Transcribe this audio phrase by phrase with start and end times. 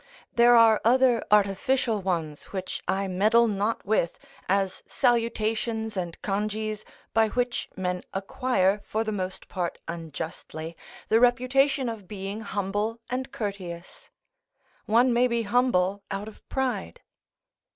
[0.33, 4.17] There are other artificial ones which I meddle not with,
[4.49, 10.75] as salutations and congees, by which men acquire, for the most part unjustly,
[11.09, 14.09] the reputation of being humble and courteous:
[14.87, 17.01] one may be humble out of pride.